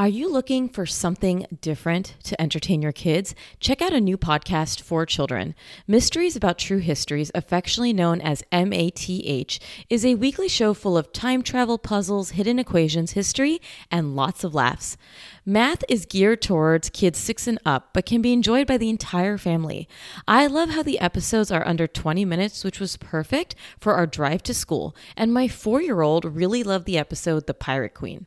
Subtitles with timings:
[0.00, 3.34] Are you looking for something different to entertain your kids?
[3.58, 5.54] Check out a new podcast for children.
[5.86, 9.60] Mysteries About True Histories, affectionately known as MATH,
[9.90, 13.60] is a weekly show full of time travel puzzles, hidden equations, history,
[13.90, 14.96] and lots of laughs.
[15.44, 19.36] Math is geared towards kids six and up, but can be enjoyed by the entire
[19.36, 19.86] family.
[20.26, 24.42] I love how the episodes are under 20 minutes, which was perfect for our drive
[24.44, 28.24] to school, and my four year old really loved the episode The Pirate Queen.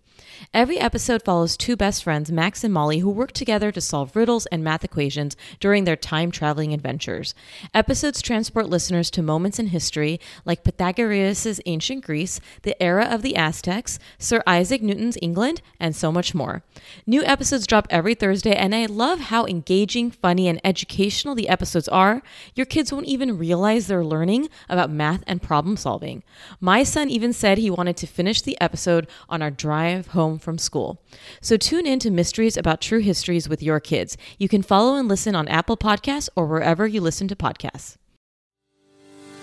[0.54, 4.46] Every episode follows two best friends, Max and Molly, who work together to solve riddles
[4.48, 7.34] and math equations during their time traveling adventures.
[7.74, 13.36] Episodes transport listeners to moments in history like Pythagoras' ancient Greece, the era of the
[13.36, 16.62] Aztecs, Sir Isaac Newton's England, and so much more.
[17.08, 21.88] New episodes drop every Thursday, and I love how engaging, funny, and educational the episodes
[21.88, 22.22] are.
[22.54, 26.22] Your kids won't even realize they're learning about math and problem solving.
[26.60, 30.58] My son even said he wanted to finish the episode on our drive home from
[30.58, 31.02] school.
[31.42, 34.18] So tune in to Mysteries About True Histories with your kids.
[34.38, 37.98] You can follow and listen on Apple Podcasts or wherever you listen to podcasts.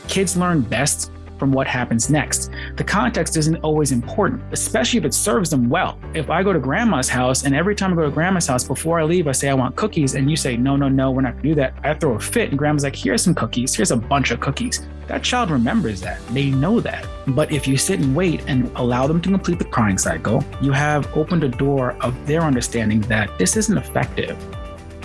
[0.09, 1.11] Kids learn best
[1.41, 2.51] from what happens next.
[2.77, 5.99] The context isn't always important, especially if it serves them well.
[6.15, 9.01] If I go to grandma's house and every time I go to grandma's house, before
[9.01, 11.33] I leave, I say, I want cookies, and you say, no, no, no, we're not
[11.33, 13.97] gonna do that, I throw a fit, and grandma's like, here's some cookies, here's a
[13.97, 14.87] bunch of cookies.
[15.09, 16.25] That child remembers that.
[16.29, 17.05] They know that.
[17.27, 20.71] But if you sit and wait and allow them to complete the crying cycle, you
[20.71, 24.37] have opened a door of their understanding that this isn't effective.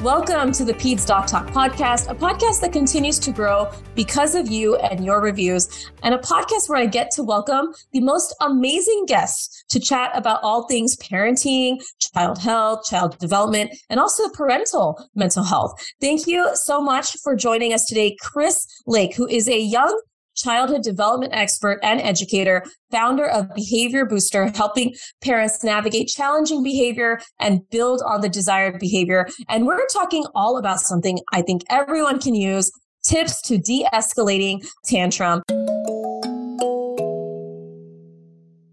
[0.06, 4.48] Welcome to the Peds Doc Talk podcast, a podcast that continues to grow because of
[4.48, 9.08] you and your reviews, and a podcast where I get to welcome the most amazing
[9.08, 15.44] guests to chat about all things parenting, child health, child development, and also parental mental
[15.44, 15.74] health.
[16.00, 20.00] Thank you so much for joining us today, Chris Lake, who is a young
[20.36, 27.68] childhood development expert and educator, founder of Behavior Booster, helping parents navigate challenging behavior and
[27.70, 29.28] build on the desired behavior.
[29.50, 32.72] And we're talking all about something I think everyone can use
[33.06, 35.42] tips to de escalating tantrum.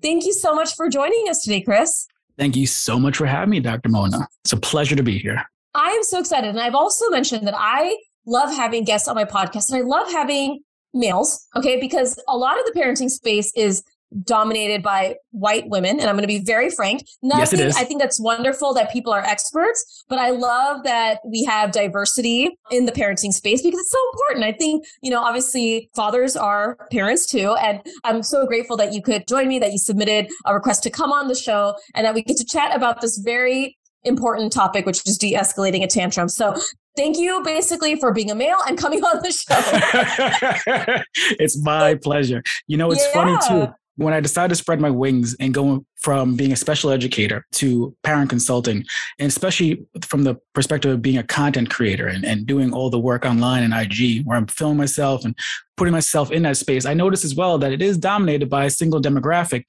[0.02, 2.06] Thank you so much for joining us today, Chris.
[2.38, 3.88] Thank you so much for having me, Dr.
[3.88, 4.26] Mona.
[4.44, 5.44] It's a pleasure to be here.
[5.74, 6.50] I am so excited.
[6.50, 7.96] And I've also mentioned that I
[8.26, 10.60] love having guests on my podcast and I love having
[10.94, 11.80] males, okay?
[11.80, 13.82] Because a lot of the parenting space is
[14.24, 17.76] dominated by white women and i'm going to be very frank Nothing, yes, it is.
[17.76, 22.50] i think that's wonderful that people are experts but i love that we have diversity
[22.70, 26.76] in the parenting space because it's so important i think you know obviously fathers are
[26.90, 30.52] parents too and i'm so grateful that you could join me that you submitted a
[30.52, 33.78] request to come on the show and that we get to chat about this very
[34.04, 36.28] important topic, which is de-escalating a tantrum.
[36.28, 36.56] So
[36.96, 41.02] thank you basically for being a male and coming on the show.
[41.38, 42.42] it's my pleasure.
[42.66, 43.12] You know, it's yeah.
[43.12, 43.72] funny too.
[43.96, 47.94] When I decided to spread my wings and go from being a special educator to
[48.02, 48.84] parent consulting,
[49.18, 52.98] and especially from the perspective of being a content creator and, and doing all the
[52.98, 55.36] work online and IG, where I'm filming myself and
[55.76, 58.70] putting myself in that space, I noticed as well that it is dominated by a
[58.70, 59.64] single demographic.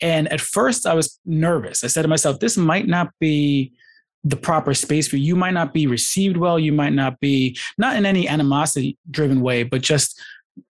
[0.00, 1.82] And at first, I was nervous.
[1.82, 3.72] I said to myself, this might not be
[4.24, 5.24] the proper space for you.
[5.24, 6.58] you might not be received well.
[6.58, 10.20] You might not be not in any animosity driven way but just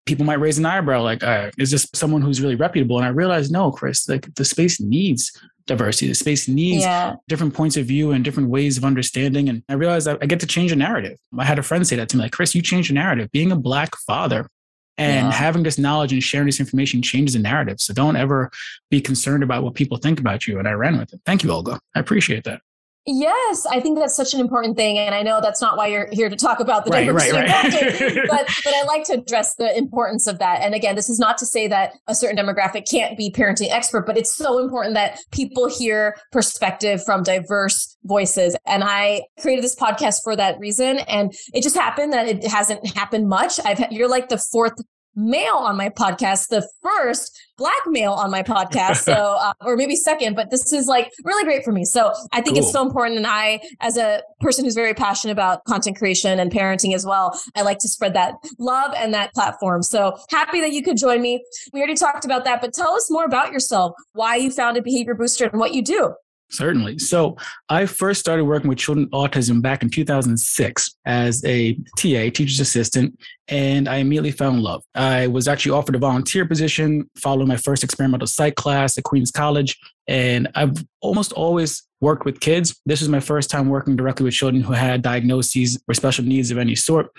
[0.06, 2.96] people might raise an eyebrow like uh, is this someone who's really reputable?
[2.96, 5.32] And i realized no chris like the space needs
[5.66, 6.08] diversity.
[6.08, 7.14] The space needs yeah.
[7.26, 9.48] different points of view and different ways of understanding.
[9.48, 11.18] And i realized I, I get to change a narrative.
[11.38, 13.30] I had a friend say that to me like chris you changed the narrative.
[13.32, 14.48] Being a black father
[14.96, 15.32] and yeah.
[15.32, 17.80] having this knowledge and sharing this information changes the narrative.
[17.80, 18.50] So don't ever
[18.90, 20.58] be concerned about what people think about you.
[20.58, 21.20] And i ran with it.
[21.26, 21.78] Thank you olga.
[21.94, 22.60] I appreciate that
[23.06, 26.08] Yes, I think that's such an important thing, and I know that's not why you're
[26.10, 27.50] here to talk about the right, right, right.
[28.30, 30.62] but but I like to address the importance of that.
[30.62, 34.06] And again, this is not to say that a certain demographic can't be parenting expert,
[34.06, 38.56] but it's so important that people hear perspective from diverse voices.
[38.64, 42.86] And I created this podcast for that reason, and it just happened that it hasn't
[42.96, 43.60] happened much.
[43.66, 44.80] I've you're like the fourth
[45.16, 48.98] male on my podcast, the first black male on my podcast.
[48.98, 51.84] So, uh, or maybe second, but this is like really great for me.
[51.84, 52.64] So I think cool.
[52.64, 53.16] it's so important.
[53.18, 57.38] And I, as a person who's very passionate about content creation and parenting as well,
[57.54, 59.82] I like to spread that love and that platform.
[59.82, 61.44] So happy that you could join me.
[61.72, 65.14] We already talked about that, but tell us more about yourself, why you founded Behavior
[65.14, 66.14] Booster and what you do.
[66.54, 67.00] Certainly.
[67.00, 67.36] So
[67.68, 72.60] I first started working with children with autism back in 2006 as a TA, teacher's
[72.60, 73.18] assistant,
[73.48, 74.84] and I immediately in love.
[74.94, 79.30] I was actually offered a volunteer position following my first experimental psych class at Queens
[79.30, 82.80] College, and I've almost always worked with kids.
[82.86, 86.50] This was my first time working directly with children who had diagnoses or special needs
[86.50, 87.10] of any sort.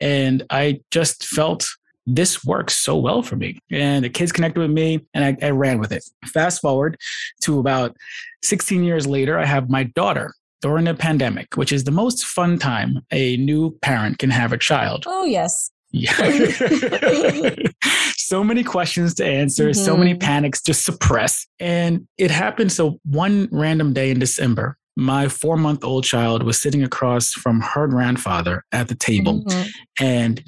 [0.00, 1.66] And I just felt
[2.06, 3.58] this works so well for me.
[3.70, 6.04] And the kids connected with me and I, I ran with it.
[6.26, 6.98] Fast forward
[7.42, 7.96] to about
[8.42, 12.58] 16 years later, I have my daughter during the pandemic, which is the most fun
[12.58, 15.04] time a new parent can have a child.
[15.06, 15.70] Oh, yes.
[15.90, 16.14] Yeah.
[18.16, 19.84] so many questions to answer, mm-hmm.
[19.84, 20.20] so many mm-hmm.
[20.20, 21.46] panics to suppress.
[21.60, 22.72] And it happened.
[22.72, 27.60] So, one random day in December, my four month old child was sitting across from
[27.60, 29.44] her grandfather at the table.
[29.44, 29.68] Mm-hmm.
[30.04, 30.44] And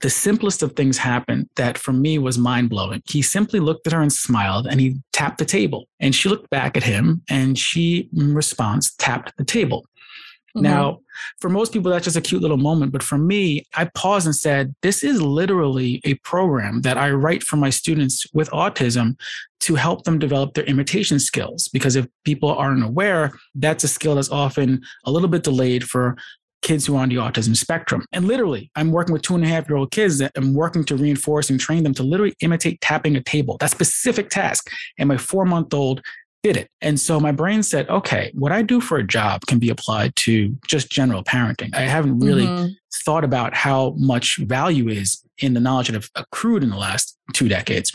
[0.00, 3.02] the simplest of things happened that for me was mind blowing.
[3.08, 5.88] He simply looked at her and smiled and he tapped the table.
[6.00, 9.86] And she looked back at him and she, in response, tapped the table.
[10.56, 10.62] Mm-hmm.
[10.62, 11.00] Now,
[11.40, 12.92] for most people, that's just a cute little moment.
[12.92, 17.42] But for me, I paused and said, This is literally a program that I write
[17.42, 19.18] for my students with autism
[19.60, 21.68] to help them develop their imitation skills.
[21.68, 26.16] Because if people aren't aware, that's a skill that's often a little bit delayed for
[26.62, 28.04] kids who are on the autism spectrum.
[28.12, 30.84] And literally, I'm working with two and a half year old kids that I'm working
[30.84, 34.68] to reinforce and train them to literally imitate tapping a table, that specific task.
[34.98, 36.02] And my four month old
[36.42, 36.70] did it.
[36.80, 40.14] And so my brain said, okay, what I do for a job can be applied
[40.16, 41.74] to just general parenting.
[41.74, 42.68] I haven't really mm-hmm.
[43.04, 47.18] thought about how much value is in the knowledge that I've accrued in the last
[47.32, 47.92] two decades.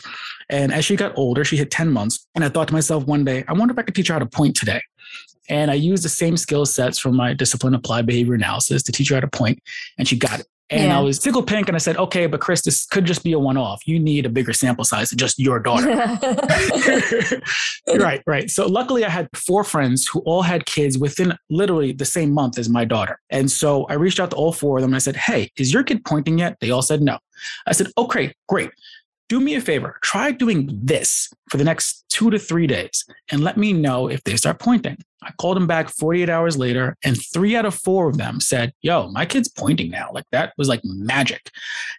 [0.49, 2.27] And as she got older, she hit 10 months.
[2.35, 4.19] And I thought to myself one day, I wonder if I could teach her how
[4.19, 4.81] to point today.
[5.51, 9.09] And I used the same skill sets from my discipline applied behavior analysis to teach
[9.09, 9.59] her how to point,
[9.99, 10.47] and she got it.
[10.69, 10.97] And yeah.
[10.97, 13.39] I was tickled pink and I said, okay, but Chris, this could just be a
[13.39, 13.85] one off.
[13.85, 15.89] You need a bigger sample size than just your daughter.
[17.99, 18.49] right, right.
[18.49, 22.57] So luckily I had four friends who all had kids within literally the same month
[22.57, 23.19] as my daughter.
[23.29, 25.73] And so I reached out to all four of them and I said, hey, is
[25.73, 26.55] your kid pointing yet?
[26.61, 27.17] They all said no.
[27.67, 28.71] I said, okay, great
[29.31, 33.39] do me a favor, try doing this for the next two to three days and
[33.41, 34.97] let me know if they start pointing.
[35.23, 38.73] I called them back 48 hours later, and three out of four of them said,
[38.81, 40.09] Yo, my kid's pointing now.
[40.11, 41.49] Like that was like magic.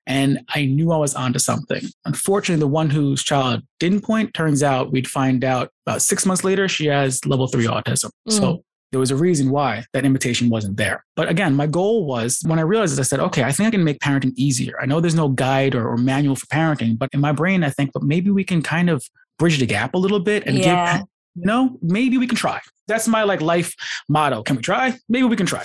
[0.07, 1.85] And I knew I was onto something.
[2.05, 6.45] Unfortunately, the one whose child didn't point, turns out we'd find out about six months
[6.45, 8.11] later, she has level three autism.
[8.29, 8.33] Mm.
[8.33, 11.05] So there was a reason why that invitation wasn't there.
[11.17, 13.71] But again, my goal was when I realized this, I said, okay, I think I
[13.71, 14.75] can make parenting easier.
[14.81, 17.71] I know there's no guide or, or manual for parenting, but in my brain, I
[17.71, 19.03] think, but maybe we can kind of
[19.39, 20.99] bridge the gap a little bit and yeah.
[20.99, 21.07] give,
[21.37, 22.61] you know, maybe we can try.
[22.87, 23.75] That's my like life
[24.11, 24.43] motto.
[24.43, 24.95] Can we try?
[25.09, 25.65] Maybe we can try.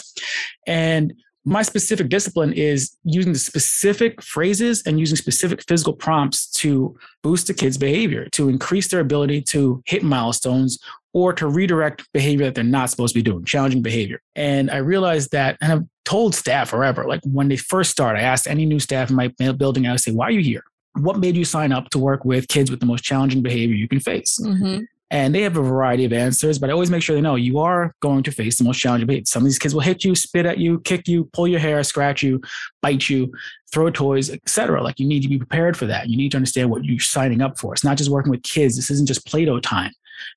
[0.65, 1.13] And
[1.47, 7.47] my specific discipline is using the specific phrases and using specific physical prompts to boost
[7.47, 10.77] the kids' behavior, to increase their ability to hit milestones
[11.13, 14.21] or to redirect behavior that they're not supposed to be doing, challenging behavior.
[14.35, 18.23] And I realized that, and I've told staff forever, like when they first start, I
[18.23, 20.65] asked any new staff in my building, I would say, why are you here?
[20.95, 23.87] What made you sign up to work with kids with the most challenging behavior you
[23.87, 24.37] can face?
[24.43, 24.83] Mm-hmm.
[25.09, 27.59] And they have a variety of answers, but I always make sure they know you
[27.59, 29.25] are going to face the most challenging behavior.
[29.25, 31.81] Some of these kids will hit you, spit at you, kick you, pull your hair,
[31.83, 32.41] scratch you,
[32.81, 33.31] bite you,
[33.71, 34.83] throw toys, etc.
[34.83, 36.09] Like you need to be prepared for that.
[36.09, 37.73] You need to understand what you're signing up for.
[37.73, 38.75] It's not just working with kids.
[38.75, 39.91] This isn't just Play-Doh time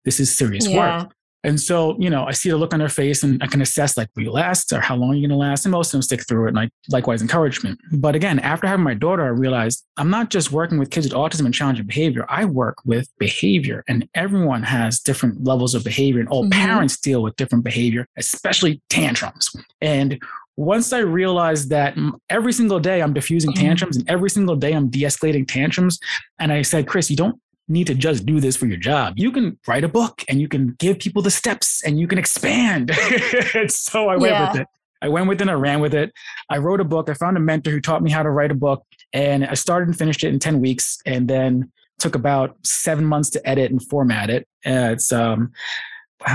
[0.05, 1.03] this is serious yeah.
[1.03, 1.13] work.
[1.43, 3.97] And so, you know, I see the look on their face and I can assess
[3.97, 5.65] like, will you last or how long are you going to last?
[5.65, 6.49] And most of them stick through it.
[6.51, 7.81] And I likewise encouragement.
[7.93, 11.15] But again, after having my daughter, I realized I'm not just working with kids with
[11.15, 12.27] autism and challenging behavior.
[12.29, 16.61] I work with behavior and everyone has different levels of behavior and all mm-hmm.
[16.61, 19.51] parents deal with different behavior, especially tantrums.
[19.81, 20.23] And
[20.57, 21.97] once I realized that
[22.29, 23.65] every single day I'm diffusing mm-hmm.
[23.65, 25.99] tantrums and every single day I'm de-escalating tantrums,
[26.39, 29.15] and I said, Chris, you don't need to just do this for your job.
[29.17, 32.19] You can write a book and you can give people the steps and you can
[32.19, 32.91] expand.
[33.69, 34.53] so I went yeah.
[34.53, 34.67] with it.
[35.03, 36.13] I went with it and I ran with it.
[36.51, 37.09] I wrote a book.
[37.09, 39.89] I found a mentor who taught me how to write a book and I started
[39.89, 43.83] and finished it in 10 weeks and then took about seven months to edit and
[43.89, 44.47] format it.
[44.67, 45.53] Uh, it's, um,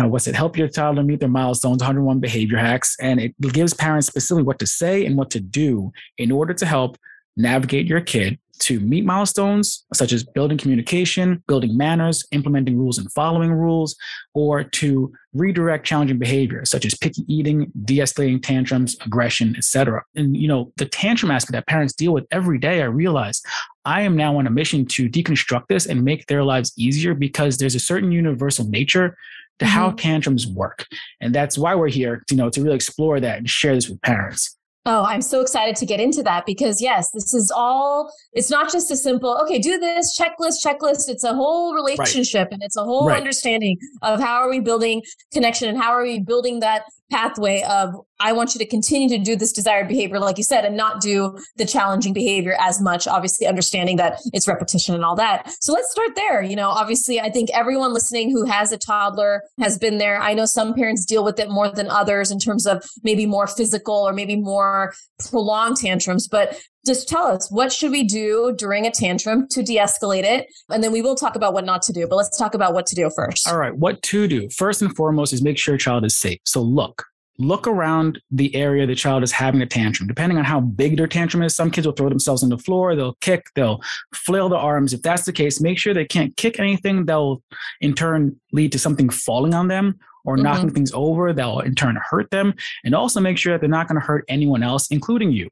[0.02, 0.36] what's it?
[0.36, 2.96] Help your child to meet their milestones, 101 behavior hacks.
[3.00, 6.66] And it gives parents specifically what to say and what to do in order to
[6.66, 6.98] help
[7.38, 13.12] navigate your kid to meet milestones such as building communication, building manners, implementing rules and
[13.12, 13.96] following rules,
[14.34, 20.04] or to redirect challenging behavior such as picky eating, de-escalating tantrums, aggression, etc.
[20.16, 23.42] And you know, the tantrum aspect that parents deal with every day, I realize
[23.86, 27.58] I am now on a mission to deconstruct this and make their lives easier because
[27.58, 29.18] there's a certain universal nature
[29.60, 29.74] to mm-hmm.
[29.74, 30.86] how tantrums work.
[31.22, 34.02] And that's why we're here, you know, to really explore that and share this with
[34.02, 34.58] parents.
[34.88, 38.72] Oh, I'm so excited to get into that because yes, this is all, it's not
[38.72, 41.10] just a simple, okay, do this checklist, checklist.
[41.10, 42.54] It's a whole relationship right.
[42.54, 43.18] and it's a whole right.
[43.18, 45.02] understanding of how are we building
[45.34, 49.24] connection and how are we building that pathway of I want you to continue to
[49.24, 53.08] do this desired behavior, like you said, and not do the challenging behavior as much,
[53.08, 55.54] obviously understanding that it's repetition and all that.
[55.60, 56.42] So let's start there.
[56.42, 60.22] You know, obviously, I think everyone listening who has a toddler has been there.
[60.22, 63.48] I know some parents deal with it more than others in terms of maybe more
[63.48, 64.94] physical or maybe more
[65.30, 70.24] prolonged tantrums, but just tell us what should we do during a tantrum to de-escalate
[70.24, 72.74] it and then we will talk about what not to do but let's talk about
[72.74, 75.74] what to do first all right what to do first and foremost is make sure
[75.74, 77.06] your child is safe so look
[77.38, 80.08] look around the area the child is having a tantrum.
[80.08, 82.96] Depending on how big their tantrum is, some kids will throw themselves on the floor,
[82.96, 83.82] they'll kick, they'll
[84.14, 84.94] flail their arms.
[84.94, 87.44] If that's the case, make sure they can't kick anything that will
[87.82, 90.44] in turn lead to something falling on them or mm-hmm.
[90.44, 92.54] knocking things over that will in turn hurt them.
[92.84, 95.50] And also make sure that they're not going to hurt anyone else, including you.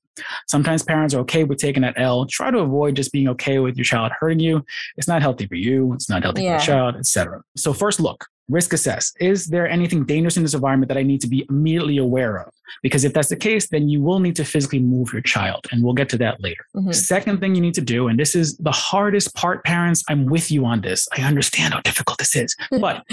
[0.47, 2.25] Sometimes parents are okay with taking that L.
[2.25, 4.65] Try to avoid just being okay with your child hurting you.
[4.97, 5.93] It's not healthy for you.
[5.93, 6.57] It's not healthy yeah.
[6.57, 7.41] for the child, etc.
[7.55, 9.13] So first look, risk assess.
[9.19, 12.53] Is there anything dangerous in this environment that I need to be immediately aware of?
[12.81, 15.67] Because if that's the case, then you will need to physically move your child.
[15.71, 16.65] And we'll get to that later.
[16.75, 16.91] Mm-hmm.
[16.91, 20.51] Second thing you need to do, and this is the hardest part, parents, I'm with
[20.51, 21.07] you on this.
[21.17, 23.05] I understand how difficult this is, but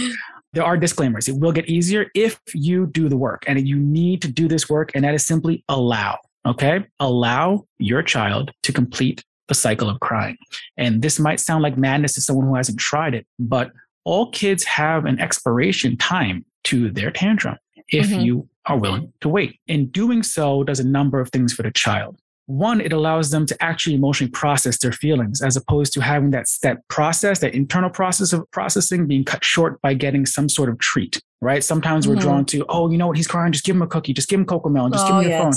[0.52, 1.28] there are disclaimers.
[1.28, 4.68] It will get easier if you do the work and you need to do this
[4.68, 4.90] work.
[4.94, 6.18] And that is simply allow.
[6.46, 6.84] Okay.
[6.98, 10.36] Allow your child to complete the cycle of crying.
[10.76, 13.72] And this might sound like madness to someone who hasn't tried it, but
[14.04, 17.56] all kids have an expiration time to their tantrum
[17.88, 18.20] if mm-hmm.
[18.20, 19.58] you are willing to wait.
[19.68, 22.19] And doing so does a number of things for the child.
[22.50, 26.48] One, it allows them to actually emotionally process their feelings as opposed to having that
[26.48, 30.76] step process, that internal process of processing being cut short by getting some sort of
[30.80, 31.62] treat, right?
[31.62, 32.16] Sometimes mm-hmm.
[32.16, 33.16] we're drawn to, oh, you know what?
[33.16, 33.52] He's crying.
[33.52, 34.12] Just give him a cookie.
[34.12, 34.92] Just give him Cocomelon.
[34.92, 35.42] Just oh, give him your yes.
[35.42, 35.52] phone.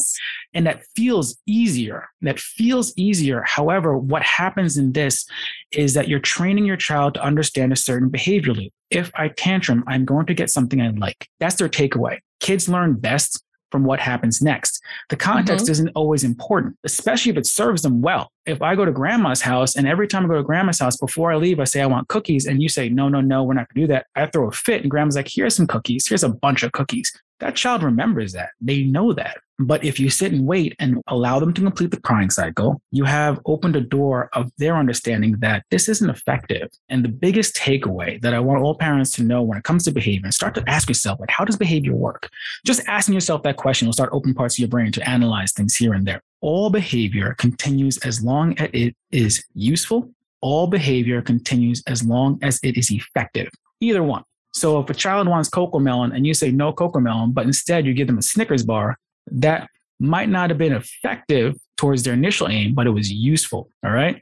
[0.54, 2.10] And that feels easier.
[2.22, 3.42] That feels easier.
[3.42, 5.26] However, what happens in this
[5.72, 8.72] is that you're training your child to understand a certain behavior loop.
[8.92, 11.28] If I tantrum, I'm going to get something I like.
[11.40, 12.20] That's their takeaway.
[12.40, 14.84] Kids learn best from what happens next.
[15.10, 15.72] The context mm-hmm.
[15.72, 18.32] isn't always important, especially if it serves them well.
[18.46, 21.34] If I go to grandma's house and every time I go to grandma's house, before
[21.34, 22.46] I leave, I say, I want cookies.
[22.46, 24.06] And you say, no, no, no, we're not going to do that.
[24.14, 26.08] I throw a fit and grandma's like, here's some cookies.
[26.08, 27.12] Here's a bunch of cookies
[27.44, 28.52] that child remembers that.
[28.62, 29.38] They know that.
[29.60, 33.04] But if you sit and wait and allow them to complete the crying cycle, you
[33.04, 36.70] have opened a door of their understanding that this isn't effective.
[36.90, 39.92] And the biggest takeaway that I want all parents to know when it comes to
[39.92, 42.30] behavior, start to ask yourself, like, how does behavior work?
[42.66, 45.76] Just asking yourself that question will start opening parts of your brain to analyze things
[45.76, 46.22] here and there.
[46.42, 50.10] All behavior continues as long as it is useful.
[50.42, 53.50] All behavior continues as long as it is effective.
[53.82, 54.24] Either one.
[54.54, 58.08] So if a child wants Cocomelon and you say no Cocomelon, but instead you give
[58.08, 58.98] them a Snickers bar,
[59.32, 59.70] that
[60.00, 63.70] might not have been effective towards their initial aim, but it was useful.
[63.84, 64.22] All right.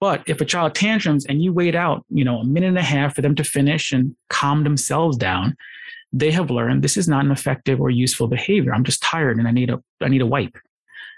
[0.00, 2.82] But if a child tantrums and you wait out, you know, a minute and a
[2.82, 5.56] half for them to finish and calm themselves down,
[6.12, 8.72] they have learned this is not an effective or useful behavior.
[8.72, 10.56] I'm just tired and I need a I need a wipe.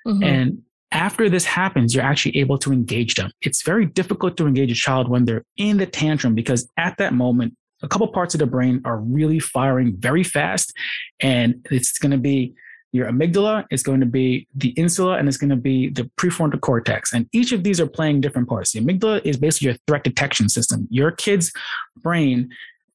[0.06, 0.22] Mm-hmm.
[0.22, 3.30] And after this happens, you're actually able to engage them.
[3.42, 7.12] It's very difficult to engage a child when they're in the tantrum because at that
[7.12, 10.72] moment, a couple parts of the brain are really firing very fast.
[11.20, 12.54] And it's going to be
[12.92, 16.60] your amygdala, it's going to be the insula, and it's going to be the prefrontal
[16.60, 17.12] cortex.
[17.12, 18.72] And each of these are playing different parts.
[18.72, 20.88] The amygdala is basically your threat detection system.
[20.90, 21.52] Your kid's
[21.96, 22.48] brain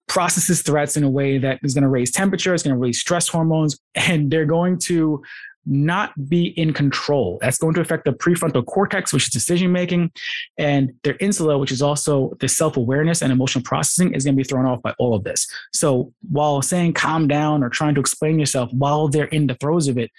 [0.07, 2.99] processes threats in a way that is going to raise temperature, it's going to raise
[2.99, 5.21] stress hormones, and they're going to
[5.65, 7.37] not be in control.
[7.41, 10.11] That's going to affect the prefrontal cortex, which is decision making,
[10.57, 14.37] and their insula, which is also the self awareness and emotional processing, is going to
[14.37, 15.47] be thrown off by all of this.
[15.73, 19.87] So while saying calm down or trying to explain yourself while they're in the throes
[19.87, 20.11] of it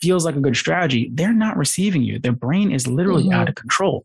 [0.00, 2.18] feels like a good strategy, they're not receiving you.
[2.18, 3.32] Their brain is literally mm-hmm.
[3.32, 4.04] out of control.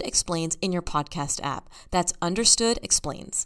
[0.01, 1.69] Understood Explains in your podcast app.
[1.91, 3.45] That's Understood Explains.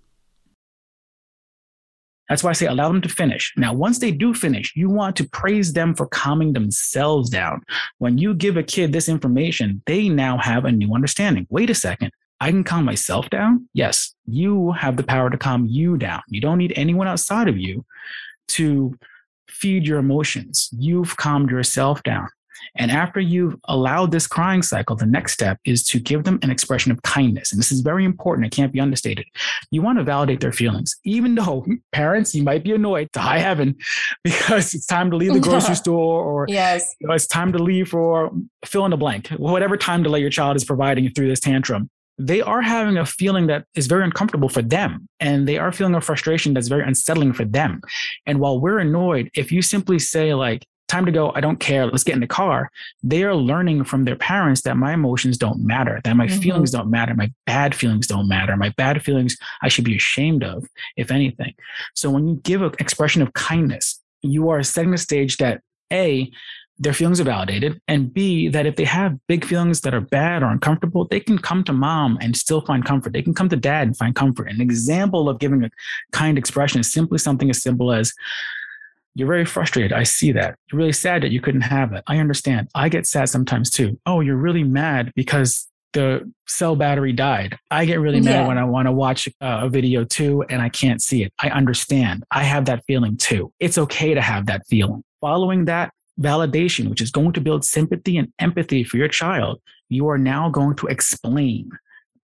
[2.31, 3.51] That's why I say allow them to finish.
[3.57, 7.61] Now, once they do finish, you want to praise them for calming themselves down.
[7.97, 11.45] When you give a kid this information, they now have a new understanding.
[11.49, 12.13] Wait a second.
[12.39, 13.67] I can calm myself down.
[13.73, 16.21] Yes, you have the power to calm you down.
[16.29, 17.83] You don't need anyone outside of you
[18.47, 18.97] to
[19.49, 20.69] feed your emotions.
[20.71, 22.29] You've calmed yourself down.
[22.75, 26.49] And after you've allowed this crying cycle, the next step is to give them an
[26.49, 27.51] expression of kindness.
[27.51, 28.47] And this is very important.
[28.47, 29.25] It can't be understated.
[29.71, 33.39] You want to validate their feelings, even though parents, you might be annoyed to high
[33.39, 33.75] heaven
[34.23, 36.95] because it's time to leave the grocery store or yes.
[36.99, 38.31] You know, it's time to leave for
[38.65, 41.89] fill in the blank, whatever time delay your child is providing through this tantrum
[42.27, 45.07] they are having a feeling that is very uncomfortable for them.
[45.19, 47.81] And they are feeling a frustration that's very unsettling for them.
[48.25, 51.31] And while we're annoyed, if you simply say, like, time to go.
[51.33, 51.85] I don't care.
[51.85, 52.69] Let's get in the car.
[53.01, 56.41] They are learning from their parents that my emotions don't matter, that my mm-hmm.
[56.41, 60.43] feelings don't matter, my bad feelings don't matter, my bad feelings I should be ashamed
[60.43, 61.53] of, if anything.
[61.95, 66.31] So when you give an expression of kindness, you are setting the stage that A,
[66.77, 70.41] their feelings are validated, and B, that if they have big feelings that are bad
[70.41, 73.13] or uncomfortable, they can come to mom and still find comfort.
[73.13, 74.49] They can come to dad and find comfort.
[74.49, 75.69] An example of giving a
[76.11, 78.13] kind expression is simply something as simple as,
[79.15, 79.93] you're very frustrated.
[79.93, 80.55] I see that.
[80.71, 82.03] You're really sad that you couldn't have it.
[82.07, 82.69] I understand.
[82.75, 83.99] I get sad sometimes too.
[84.05, 87.57] Oh, you're really mad because the cell battery died.
[87.69, 88.47] I get really mad yeah.
[88.47, 91.33] when I want to watch a video too and I can't see it.
[91.39, 92.23] I understand.
[92.31, 93.51] I have that feeling too.
[93.59, 95.03] It's okay to have that feeling.
[95.19, 100.07] Following that validation, which is going to build sympathy and empathy for your child, you
[100.07, 101.69] are now going to explain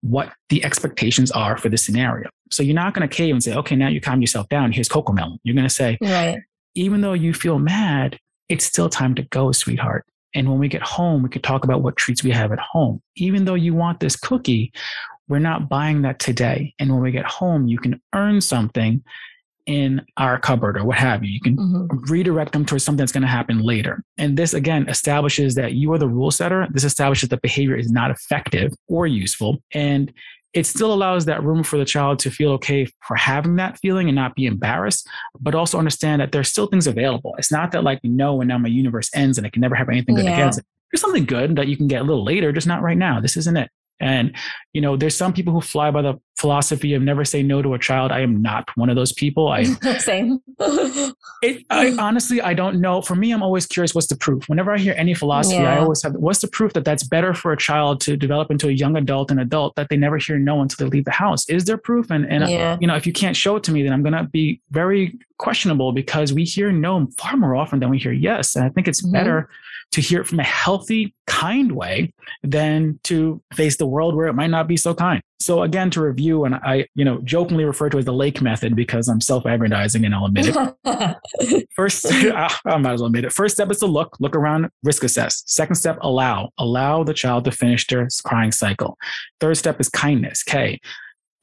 [0.01, 2.29] what the expectations are for the scenario.
[2.51, 4.73] So you're not going to cave and say, okay, now you calm yourself down.
[4.73, 5.37] Here's Cocomelon.
[5.43, 6.41] You're going to say, right
[6.75, 10.05] even though you feel mad, it's still time to go, sweetheart.
[10.35, 13.01] And when we get home, we could talk about what treats we have at home.
[13.15, 14.71] Even though you want this cookie,
[15.27, 16.73] we're not buying that today.
[16.79, 19.03] And when we get home, you can earn something
[19.65, 21.31] in our cupboard or what have you.
[21.31, 22.11] You can mm-hmm.
[22.11, 24.03] redirect them towards something that's going to happen later.
[24.17, 26.67] And this again establishes that you are the rule setter.
[26.71, 29.63] This establishes that behavior is not effective or useful.
[29.73, 30.11] And
[30.53, 34.07] it still allows that room for the child to feel okay for having that feeling
[34.07, 35.07] and not be embarrassed,
[35.39, 37.33] but also understand that there's still things available.
[37.37, 39.89] It's not that like, no, and now my universe ends and I can never have
[39.89, 40.33] anything good yeah.
[40.33, 40.65] against it.
[40.91, 43.19] There's something good that you can get a little later, just not right now.
[43.19, 43.71] This isn't it.
[43.99, 44.35] And,
[44.73, 47.73] you know, there's some people who fly by the philosophy of never say no to
[47.73, 48.11] a child.
[48.11, 49.47] I am not one of those people.
[49.47, 49.63] I
[49.99, 50.39] same.
[50.59, 53.01] it, I honestly, I don't know.
[53.01, 53.95] For me, I'm always curious.
[53.95, 54.49] What's the proof?
[54.49, 55.75] Whenever I hear any philosophy, yeah.
[55.75, 58.67] I always have, what's the proof that that's better for a child to develop into
[58.67, 61.47] a young adult and adult that they never hear no until they leave the house?
[61.49, 62.11] Is there proof?
[62.11, 62.77] And, and yeah.
[62.81, 65.17] you know, if you can't show it to me, then I'm going to be very
[65.37, 68.55] questionable because we hear no far more often than we hear yes.
[68.55, 69.13] And I think it's mm-hmm.
[69.13, 69.49] better
[69.93, 74.33] to hear it from a healthy, kind way than to face the world where it
[74.33, 75.21] might not be so kind.
[75.39, 78.41] So again, to review, and I, you know, jokingly refer to it as the lake
[78.41, 81.67] method because I'm self-aggrandizing and I'll admit it.
[81.75, 83.33] First, ah, I might as well admit it.
[83.33, 85.43] First step is to look, look around, risk assess.
[85.45, 88.97] Second step, allow, allow the child to finish their crying cycle.
[89.39, 90.79] Third step is kindness, K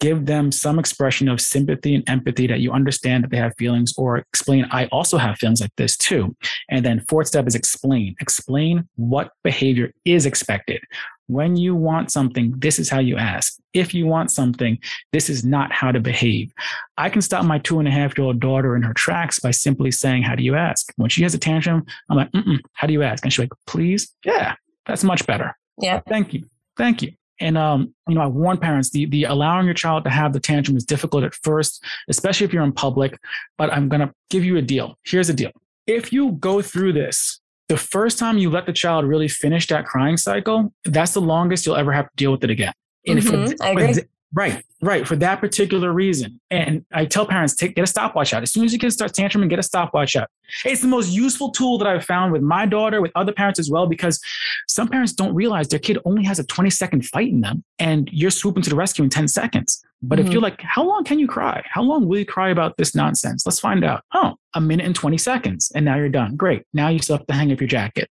[0.01, 3.95] give them some expression of sympathy and empathy that you understand that they have feelings
[3.97, 6.35] or explain i also have feelings like this too.
[6.69, 8.15] And then fourth step is explain.
[8.21, 10.83] Explain what behavior is expected.
[11.27, 13.59] When you want something this is how you ask.
[13.73, 14.79] If you want something
[15.13, 16.53] this is not how to behave.
[16.97, 19.53] I can stop my two and a half year old daughter in her tracks by
[19.53, 20.93] simply saying how do you ask?
[20.97, 22.31] When she has a tantrum i'm like
[22.73, 23.25] how do you ask?
[23.25, 24.13] And she's like please?
[24.25, 24.55] Yeah
[24.87, 25.57] that's much better.
[25.79, 26.01] Yeah.
[26.09, 26.47] Thank you.
[26.77, 30.11] Thank you and um, you know, I warn parents: the the allowing your child to
[30.11, 33.19] have the tantrum is difficult at first, especially if you're in public.
[33.59, 34.99] But I'm gonna give you a deal.
[35.05, 35.51] Here's a deal:
[35.87, 39.87] if you go through this, the first time you let the child really finish that
[39.87, 42.73] crying cycle, that's the longest you'll ever have to deal with it again.
[43.09, 44.03] Mm-hmm, I agree.
[44.33, 45.07] Right, right.
[45.07, 46.41] For that particular reason.
[46.51, 48.43] And I tell parents, take get a stopwatch out.
[48.43, 50.29] As soon as you can start tantrum and get a stopwatch out.
[50.65, 53.71] It's the most useful tool that I've found with my daughter, with other parents as
[53.71, 54.21] well, because
[54.69, 58.09] some parents don't realize their kid only has a 20 second fight in them and
[58.13, 59.83] you're swooping to the rescue in 10 seconds.
[60.03, 60.29] But mm-hmm.
[60.29, 61.63] if you're like, how long can you cry?
[61.69, 63.45] How long will you cry about this nonsense?
[63.47, 64.05] Let's find out.
[64.15, 65.71] Oh, a minute and 20 seconds.
[65.75, 66.37] And now you're done.
[66.37, 66.65] Great.
[66.73, 68.09] Now you still have to hang up your jacket.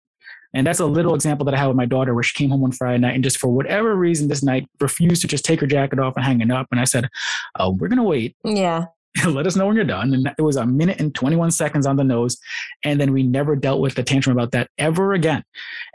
[0.53, 2.61] And that's a little example that I had with my daughter where she came home
[2.61, 5.67] one Friday night and just for whatever reason this night refused to just take her
[5.67, 6.67] jacket off and hang it up.
[6.71, 7.07] And I said,
[7.59, 8.35] Oh, we're going to wait.
[8.45, 8.85] Yeah.
[9.25, 10.13] Let us know when you're done.
[10.13, 12.37] And it was a minute and 21 seconds on the nose.
[12.83, 15.43] And then we never dealt with the tantrum about that ever again.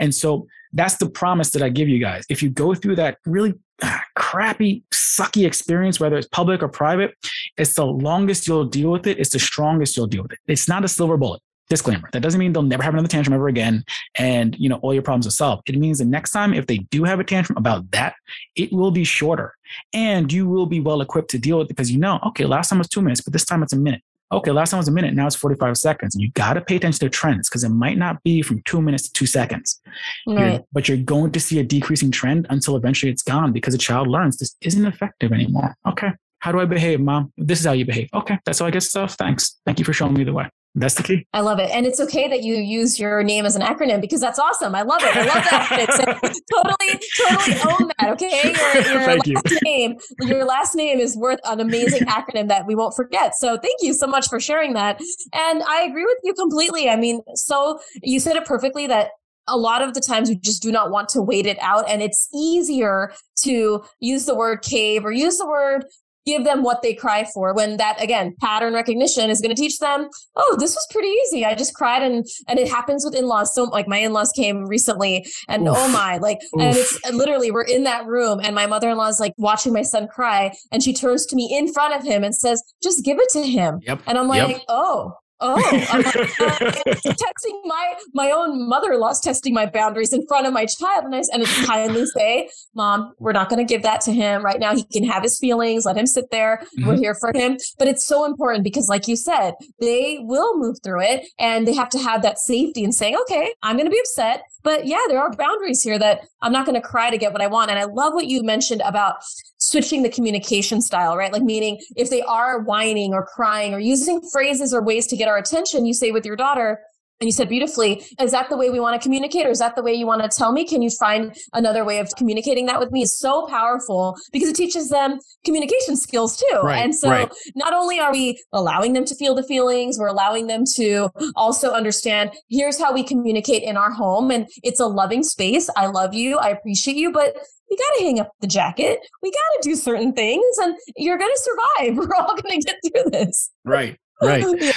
[0.01, 2.25] And so that's the promise that I give you guys.
[2.29, 7.15] If you go through that really ah, crappy, sucky experience, whether it's public or private,
[7.57, 9.19] it's the longest you'll deal with it.
[9.19, 10.39] It's the strongest you'll deal with it.
[10.49, 13.49] It's not a silver bullet disclaimer that doesn't mean they'll never have another tantrum ever
[13.49, 13.85] again
[14.19, 15.69] and you know all your problems are solved.
[15.69, 18.15] It means the next time if they do have a tantrum about that
[18.57, 19.55] it will be shorter
[19.93, 22.69] and you will be well equipped to deal with it because you know okay last
[22.69, 24.03] time was two minutes but this time it's a minute.
[24.31, 27.01] Okay last time was a minute now it's 45 seconds you got to pay attention
[27.01, 29.81] to trends because it might not be from two minutes to two seconds.
[30.27, 30.53] Right.
[30.53, 33.79] You're, but you're going to see a decreasing trend until eventually it's gone because the
[33.79, 35.77] child learns this isn't effective anymore.
[35.87, 37.33] Okay how do i behave mom?
[37.37, 38.09] This is how you behave.
[38.13, 39.15] Okay that's all i get stuff.
[39.15, 39.61] Thanks.
[39.65, 41.27] Thank you for showing me the way that's the key.
[41.35, 41.71] I love it.
[41.71, 44.75] And it's okay that you use your name as an acronym because that's awesome.
[44.75, 45.15] I love it.
[45.15, 46.35] I love that.
[46.53, 48.11] Totally, totally own that.
[48.13, 48.55] Okay.
[48.75, 49.59] Your, your thank last you.
[49.65, 53.35] name, your last name is worth an amazing acronym that we won't forget.
[53.37, 55.01] So thank you so much for sharing that.
[55.35, 56.89] And I agree with you completely.
[56.89, 59.11] I mean, so you said it perfectly that
[59.49, 62.01] a lot of the times we just do not want to wait it out and
[62.01, 65.85] it's easier to use the word cave or use the word
[66.27, 69.79] give them what they cry for when that again pattern recognition is going to teach
[69.79, 73.55] them oh this was pretty easy i just cried and and it happens with in-laws
[73.55, 75.79] so like my in-laws came recently and oh Oof.
[75.79, 76.61] oh my like Oof.
[76.61, 80.09] and it's literally we're in that room and my mother-in-law is like watching my son
[80.09, 83.29] cry and she turns to me in front of him and says just give it
[83.31, 84.01] to him yep.
[84.07, 84.61] and i'm like yep.
[84.69, 85.57] oh Oh,
[85.91, 90.67] I'm like, uh, testing my my own mother-in-law's testing my boundaries in front of my
[90.67, 94.13] child, and I and it's kindly say, "Mom, we're not going to give that to
[94.13, 94.75] him right now.
[94.75, 95.85] He can have his feelings.
[95.85, 96.63] Let him sit there.
[96.79, 96.89] Mm-hmm.
[96.89, 100.77] We're here for him." But it's so important because, like you said, they will move
[100.85, 103.91] through it, and they have to have that safety in saying, "Okay, I'm going to
[103.91, 107.19] be upset, but yeah, there are boundaries here that I'm not going to cry to
[107.19, 109.17] get what I want." And I love what you mentioned about
[109.59, 111.33] switching the communication style, right?
[111.33, 115.29] Like meaning if they are whining or crying or using phrases or ways to get
[115.29, 116.81] our attention, you say with your daughter,
[117.23, 119.77] and you said beautifully, is that the way we want to communicate or is that
[119.77, 120.67] the way you want to tell me?
[120.67, 123.03] Can you find another way of communicating that with me?
[123.03, 126.61] It's so powerful because it teaches them communication skills too.
[126.65, 127.33] Right, and so right.
[127.55, 131.71] not only are we allowing them to feel the feelings, we're allowing them to also
[131.71, 134.33] understand here's how we communicate in our home.
[134.33, 135.71] And it's a loving space.
[135.77, 136.39] I love you.
[136.39, 137.37] I appreciate you, but
[137.71, 138.99] we got to hang up the jacket.
[139.23, 141.97] We got to do certain things and you're going to survive.
[141.99, 143.53] We're all going to get through this.
[143.65, 144.45] Right right.
[144.63, 144.73] Yeah.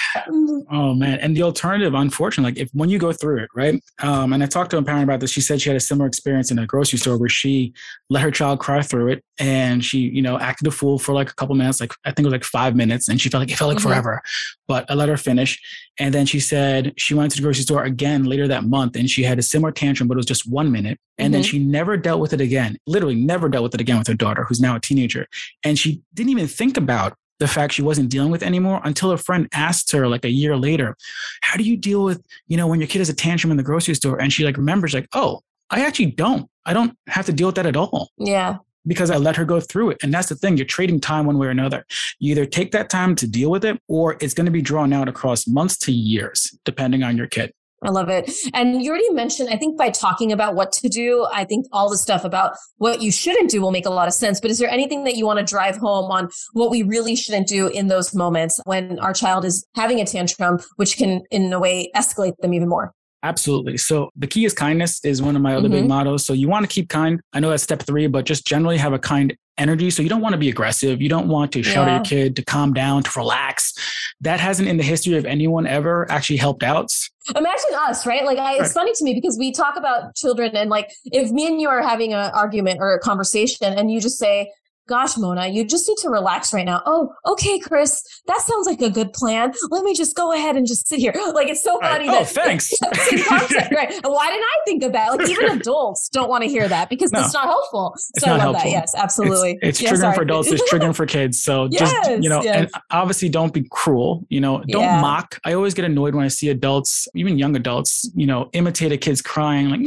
[0.71, 1.19] oh man.
[1.19, 3.81] And the alternative unfortunately like if when you go through it right?
[4.01, 5.31] Um, and i talked to a parent about this.
[5.31, 7.73] She said she had a similar experience in a grocery store where she
[8.09, 11.29] let her child cry through it and she you know acted a fool for like
[11.29, 13.51] a couple minutes like i think it was like five minutes and she felt like
[13.51, 13.89] it felt like mm-hmm.
[13.89, 14.21] forever
[14.67, 15.59] but i let her finish.
[15.97, 19.09] And then she said she went to the grocery store again later that month and
[19.09, 20.99] she had a similar tantrum but it was just one minute.
[21.17, 21.33] And mm-hmm.
[21.33, 24.13] then she never dealt with it again literally never dealt with it again with her
[24.13, 25.27] daughter who's now a teenager.
[25.63, 29.17] And she didn't even think about the fact she wasn't dealing with anymore until a
[29.17, 30.95] friend asked her like a year later,
[31.41, 33.63] how do you deal with, you know, when your kid has a tantrum in the
[33.63, 34.21] grocery store?
[34.21, 36.49] And she like remembers like, oh, I actually don't.
[36.65, 38.09] I don't have to deal with that at all.
[38.17, 38.57] Yeah.
[38.87, 39.97] Because I let her go through it.
[40.03, 40.57] And that's the thing.
[40.57, 41.85] You're trading time one way or another.
[42.19, 44.93] You either take that time to deal with it or it's going to be drawn
[44.93, 47.51] out across months to years, depending on your kid.
[47.83, 48.31] I love it.
[48.53, 51.89] And you already mentioned, I think by talking about what to do, I think all
[51.89, 54.39] the stuff about what you shouldn't do will make a lot of sense.
[54.39, 57.47] But is there anything that you want to drive home on what we really shouldn't
[57.47, 61.59] do in those moments when our child is having a tantrum, which can, in a
[61.59, 62.93] way, escalate them even more?
[63.23, 63.77] Absolutely.
[63.77, 65.77] So the key is kindness is one of my other mm-hmm.
[65.77, 66.25] big mottos.
[66.25, 67.19] So you want to keep kind.
[67.33, 69.89] I know that's step three, but just generally have a kind energy.
[69.89, 71.01] So you don't want to be aggressive.
[71.01, 71.95] You don't want to shout yeah.
[71.95, 73.73] at your kid to calm down, to relax.
[74.21, 76.91] That hasn't in the history of anyone ever actually helped out.
[77.35, 78.23] Imagine us, right?
[78.23, 81.47] Like, I, it's funny to me because we talk about children and like, if me
[81.47, 84.51] and you are having an argument or a conversation and you just say,
[84.87, 86.81] gosh, Mona, you just need to relax right now.
[86.85, 89.53] Oh, okay, Chris, that sounds like a good plan.
[89.69, 91.13] Let me just go ahead and just sit here.
[91.35, 92.07] Like it's so funny.
[92.07, 92.21] Right.
[92.21, 92.73] Oh, thanks.
[93.27, 93.93] concept, right?
[94.03, 95.17] Why didn't I think of that?
[95.17, 97.93] Like even adults don't want to hear that because no, it's not helpful.
[97.95, 98.71] It's so not I love helpful.
[98.71, 98.77] that.
[98.77, 99.57] Yes, absolutely.
[99.61, 100.15] It's, it's yeah, triggering sorry.
[100.15, 100.51] for adults.
[100.51, 101.43] It's triggering for kids.
[101.43, 102.55] So yes, just you know, yes.
[102.55, 104.25] and obviously don't be cruel.
[104.29, 105.01] You know, don't yeah.
[105.01, 105.39] mock.
[105.43, 108.97] I always get annoyed when I see adults, even young adults, you know, imitate a
[108.97, 109.79] kid's crying like,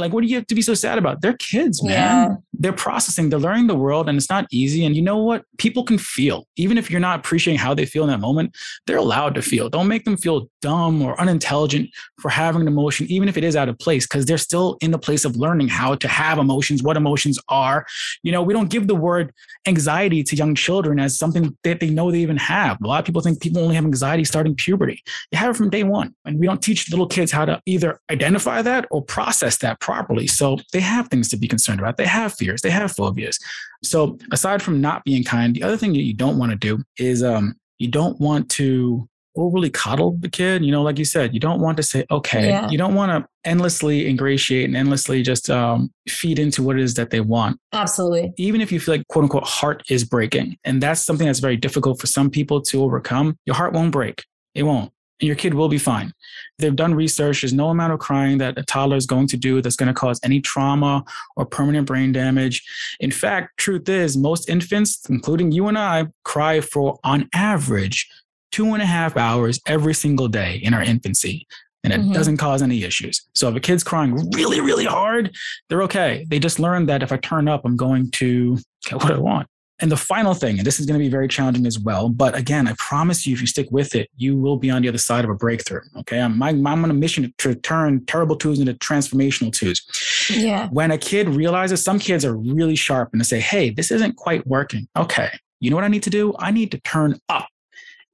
[0.00, 1.20] like what do you have to be so sad about?
[1.20, 1.92] They're kids, man.
[1.92, 2.36] Yeah.
[2.54, 3.30] They're processing.
[3.30, 4.84] They're learning the world, and it's not easy.
[4.84, 5.44] And you know what?
[5.58, 8.54] People can feel, even if you're not appreciating how they feel in that moment,
[8.86, 9.68] they're allowed to feel.
[9.68, 11.88] Don't make them feel dumb or unintelligent
[12.20, 14.90] for having an emotion, even if it is out of place, because they're still in
[14.90, 17.86] the place of learning how to have emotions, what emotions are.
[18.22, 19.32] You know, we don't give the word
[19.66, 22.78] anxiety to young children as something that they know they even have.
[22.82, 25.02] A lot of people think people only have anxiety starting puberty.
[25.30, 26.14] You have it from day one.
[26.24, 30.26] And we don't teach little kids how to either identify that or process that properly.
[30.26, 31.96] So they have things to be concerned about.
[31.96, 33.38] They have fears, they have phobias.
[33.82, 36.82] So aside from not being kind, the other thing that you don't want to do
[36.98, 40.64] is um, you don't want to overly coddle the kid.
[40.64, 42.68] You know, like you said, you don't want to say, okay, yeah.
[42.68, 46.94] you don't want to endlessly ingratiate and endlessly just um, feed into what it is
[46.94, 47.58] that they want.
[47.72, 48.32] Absolutely.
[48.36, 50.56] Even if you feel like quote unquote heart is breaking.
[50.64, 53.36] And that's something that's very difficult for some people to overcome.
[53.46, 54.24] Your heart won't break.
[54.54, 56.12] It won't and your kid will be fine.
[56.58, 57.42] They've done research.
[57.42, 59.94] There's no amount of crying that a toddler is going to do that's going to
[59.94, 61.04] cause any trauma
[61.36, 62.62] or permanent brain damage.
[63.00, 68.08] In fact, truth is, most infants, including you and I, cry for, on average,
[68.52, 71.46] two and a half hours every single day in our infancy.
[71.82, 72.12] And it mm-hmm.
[72.12, 73.26] doesn't cause any issues.
[73.34, 75.34] So if a kid's crying really, really hard,
[75.68, 76.26] they're okay.
[76.28, 79.48] They just learned that if I turn up, I'm going to get what I want.
[79.80, 82.36] And the final thing, and this is going to be very challenging as well, but
[82.36, 84.98] again, I promise you, if you stick with it, you will be on the other
[84.98, 85.80] side of a breakthrough.
[86.00, 86.20] Okay.
[86.20, 89.82] I'm, I'm on a mission to turn terrible twos into transformational twos.
[90.30, 90.68] Yeah.
[90.68, 94.16] When a kid realizes some kids are really sharp and they say, hey, this isn't
[94.16, 94.86] quite working.
[94.96, 95.30] Okay.
[95.60, 96.34] You know what I need to do?
[96.38, 97.48] I need to turn up.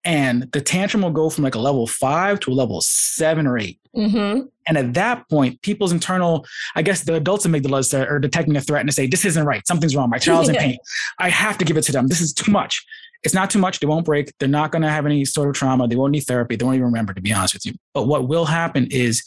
[0.05, 3.59] And the tantrum will go from like a level five to a level seven or
[3.59, 4.47] 8 mm-hmm.
[4.67, 8.81] And at that point, people's internal, I guess the adults amygdalas are detecting a threat
[8.81, 9.67] and say, this isn't right.
[9.67, 10.11] Something's wrong.
[10.11, 10.79] My child's in pain.
[11.19, 12.09] I have to give it to them.
[12.09, 12.85] This is too much.
[13.23, 13.81] It's not too much.
[13.81, 14.33] They won't break.
[14.39, 15.89] They're not going to have any sort of trauma.
[15.89, 16.57] They won't need therapy.
[16.57, 17.75] They won't even remember, to be honest with you.
[17.95, 19.25] But what will happen is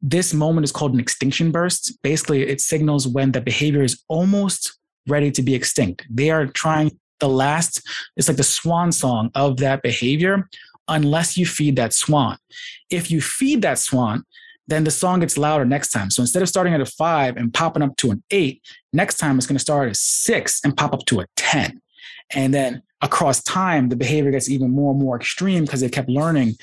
[0.00, 1.98] this moment is called an extinction burst.
[2.02, 6.06] Basically, it signals when the behavior is almost ready to be extinct.
[6.10, 7.82] They are trying the last,
[8.16, 10.48] it's like the swan song of that behavior,
[10.88, 12.38] unless you feed that swan.
[12.90, 14.24] If you feed that swan,
[14.66, 16.10] then the song gets louder next time.
[16.10, 19.36] So instead of starting at a five and popping up to an eight, next time
[19.36, 21.80] it's going to start at a six and pop up to a 10.
[22.34, 26.08] And then across time, the behavior gets even more and more extreme because they kept
[26.08, 26.54] learning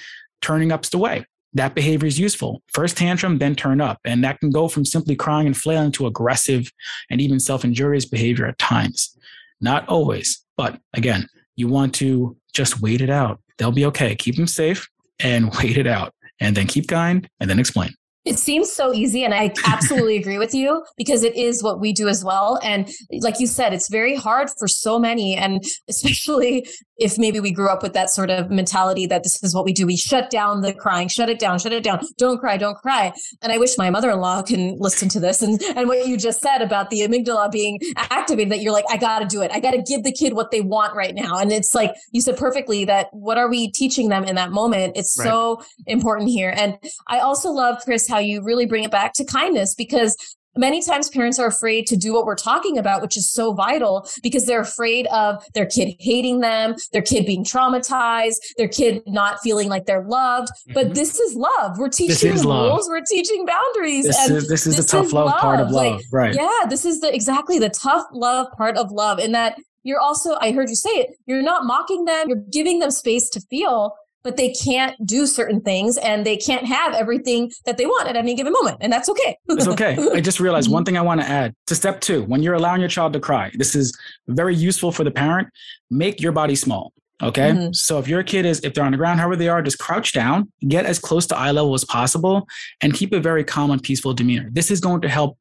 [0.42, 1.26] turning up's the way.
[1.54, 2.64] That behavior is useful.
[2.74, 4.00] First tantrum, then turn up.
[4.06, 6.72] And that can go from simply crying and flailing to aggressive
[7.10, 9.16] and even self injurious behavior at times.
[9.60, 13.40] Not always, but again, you want to just wait it out.
[13.62, 14.16] They'll be okay.
[14.16, 17.94] Keep them safe and wait it out and then keep kind and then explain.
[18.24, 19.24] It seems so easy.
[19.24, 22.60] And I absolutely agree with you because it is what we do as well.
[22.64, 22.90] And
[23.22, 25.36] like you said, it's very hard for so many.
[25.36, 29.56] And especially if maybe we grew up with that sort of mentality that this is
[29.56, 29.88] what we do.
[29.88, 32.00] We shut down the crying, shut it down, shut it down.
[32.20, 33.12] Don't cry, don't cry.
[33.42, 36.62] And I wish my mother-in-law can listen to this and, and what you just said
[36.62, 39.50] about the amygdala being activated, that you're like, I got to do it.
[39.52, 41.40] I got to give the kid what they want right now.
[41.40, 44.96] And it's like you said perfectly that what are we teaching them in that moment?
[44.96, 45.26] It's right.
[45.26, 46.54] so important here.
[46.56, 50.16] And I also love, Chris, how you really bring it back to kindness because
[50.58, 54.08] many times parents are afraid to do what we're talking about which is so vital
[54.22, 59.40] because they're afraid of their kid hating them their kid being traumatized their kid not
[59.42, 60.50] feeling like they're loved.
[60.50, 60.74] Mm-hmm.
[60.74, 61.78] but this is love.
[61.78, 62.84] We're teaching rules love.
[62.88, 64.06] we're teaching boundaries.
[64.06, 65.96] This is this is this the tough is love, love, part of love.
[65.96, 66.36] Like, right.
[66.36, 69.20] yeah this is the exactly the tough love part of love.
[69.20, 72.28] And that you're also i heard you say it you're not mocking them.
[72.28, 76.66] You're giving them space to feel but they can't do certain things and they can't
[76.66, 78.78] have everything that they want at any given moment.
[78.82, 79.38] And that's okay.
[79.50, 79.98] it's okay.
[80.14, 82.24] I just realized one thing I want to add to step two.
[82.24, 85.50] When you're allowing your child to cry, this is very useful for the parent.
[85.90, 86.94] Make your body small.
[87.22, 87.52] Okay.
[87.52, 87.74] Mm-hmm.
[87.74, 90.14] So if your kid is, if they're on the ground, however they are, just crouch
[90.14, 92.48] down, get as close to eye level as possible,
[92.82, 94.50] and keep a very calm and peaceful demeanor.
[94.52, 95.38] This is going to help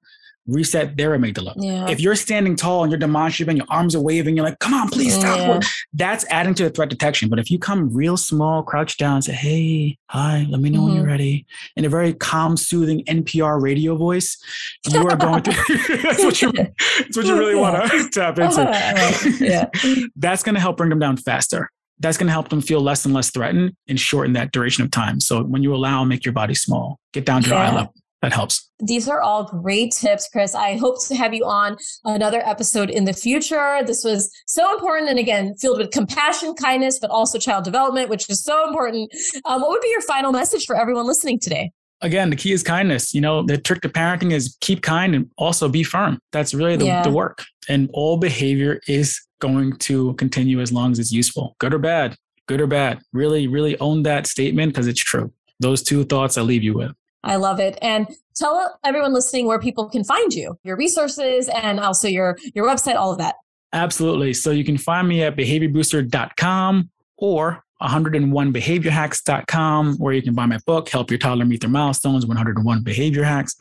[0.46, 1.54] reset their amygdala.
[1.56, 1.88] Yeah.
[1.88, 4.74] If you're standing tall and you're demonstrative and your arms are waving, you're like, come
[4.74, 5.38] on, please stop.
[5.38, 5.60] Yeah.
[5.92, 7.28] That's adding to the threat detection.
[7.28, 10.86] But if you come real small, crouch down, say, hey, hi, let me know mm-hmm.
[10.86, 11.12] when you're mm-hmm.
[11.12, 14.36] ready, in a very calm, soothing NPR radio voice,
[14.88, 15.54] you are going through
[16.02, 19.38] that's what you that's what you really want to tap into.
[19.40, 19.68] yeah.
[20.16, 21.70] that's gonna help bring them down faster.
[22.02, 24.90] That's going to help them feel less and less threatened and shorten that duration of
[24.90, 25.20] time.
[25.20, 27.56] So when you allow, make your body small, get down to yeah.
[27.56, 28.70] eye level that helps.
[28.78, 30.54] These are all great tips, Chris.
[30.54, 33.80] I hope to have you on another episode in the future.
[33.86, 35.08] This was so important.
[35.08, 39.12] And again, filled with compassion, kindness, but also child development, which is so important.
[39.44, 41.72] Um, what would be your final message for everyone listening today?
[42.02, 43.12] Again, the key is kindness.
[43.14, 46.18] You know, the trick to parenting is keep kind and also be firm.
[46.32, 47.02] That's really the, yeah.
[47.02, 47.44] the work.
[47.68, 52.16] And all behavior is going to continue as long as it's useful, good or bad,
[52.46, 53.00] good or bad.
[53.12, 55.32] Really, really own that statement because it's true.
[55.58, 56.92] Those two thoughts I leave you with.
[57.22, 57.78] I love it.
[57.82, 62.66] And tell everyone listening where people can find you, your resources, and also your your
[62.66, 63.36] website, all of that.
[63.72, 64.34] Absolutely.
[64.34, 70.88] So you can find me at behaviorbooster.com or 101behaviorhacks.com, where you can buy my book,
[70.88, 73.56] Help Your Toddler Meet Their Milestones 101 Behavior Hacks.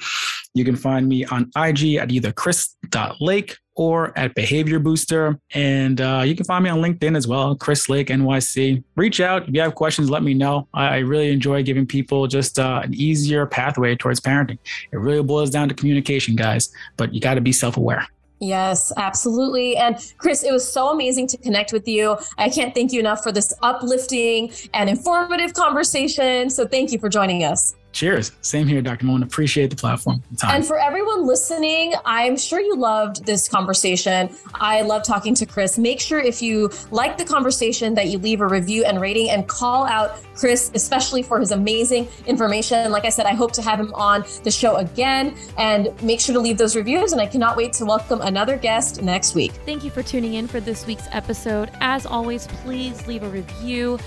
[0.53, 5.39] You can find me on IG at either chris.lake or at Behavior Booster.
[5.53, 8.83] And uh, you can find me on LinkedIn as well, Chris Lake NYC.
[8.97, 9.47] Reach out.
[9.47, 10.67] If you have questions, let me know.
[10.73, 14.57] I, I really enjoy giving people just uh, an easier pathway towards parenting.
[14.91, 18.05] It really boils down to communication, guys, but you got to be self aware.
[18.41, 19.77] Yes, absolutely.
[19.77, 22.17] And Chris, it was so amazing to connect with you.
[22.37, 26.49] I can't thank you enough for this uplifting and informative conversation.
[26.49, 27.75] So thank you for joining us.
[27.91, 28.31] Cheers.
[28.41, 29.05] Same here, Dr.
[29.05, 29.25] Mona.
[29.25, 30.21] Appreciate the platform.
[30.31, 34.29] The and for everyone listening, I'm sure you loved this conversation.
[34.55, 35.77] I love talking to Chris.
[35.77, 39.47] Make sure if you like the conversation that you leave a review and rating and
[39.47, 42.91] call out Chris, especially for his amazing information.
[42.91, 46.33] Like I said, I hope to have him on the show again and make sure
[46.33, 47.11] to leave those reviews.
[47.11, 49.51] And I cannot wait to welcome another guest next week.
[49.65, 51.71] Thank you for tuning in for this week's episode.
[51.81, 53.99] As always, please leave a review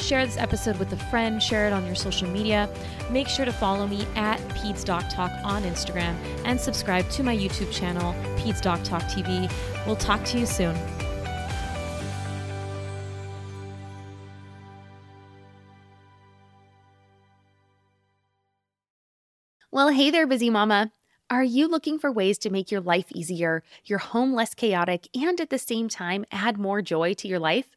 [0.00, 2.68] Share this episode with a friend, share it on your social media.
[3.10, 7.36] Make sure to follow me at Peds Doc Talk on Instagram and subscribe to my
[7.36, 9.52] YouTube channel, Peds Doc Talk TV.
[9.86, 10.76] We'll talk to you soon.
[19.70, 20.90] Well, hey there, busy mama.
[21.28, 25.40] Are you looking for ways to make your life easier, your home less chaotic, and
[25.40, 27.76] at the same time add more joy to your life?